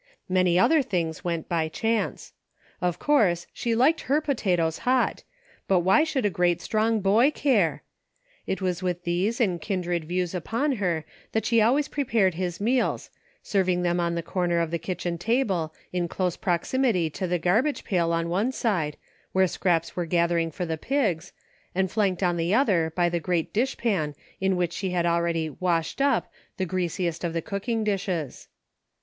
[0.27, 2.33] Many other things went by chance;
[2.81, 5.21] of course, she liked her potatoes hot,
[5.67, 7.83] but why should a great strong boy care.
[8.15, 13.11] * It was with these and kindred views upon her that she always prepared his meals,
[13.43, 17.61] serving them on the corner of the kitchen table, in close proximity to the gar
[17.61, 18.97] bage pail on one side,
[19.33, 21.31] where scraps were gathering for the pigs,
[21.75, 26.01] and flanked on the other by the great dishpan in which she had already "washed
[26.01, 28.47] up" the greasiest of the cooking dishes.